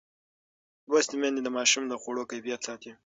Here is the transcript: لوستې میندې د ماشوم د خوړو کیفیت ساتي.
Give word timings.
لوستې 0.89 1.15
میندې 1.21 1.41
د 1.43 1.49
ماشوم 1.57 1.83
د 1.87 1.93
خوړو 2.01 2.29
کیفیت 2.31 2.61
ساتي. 2.67 2.91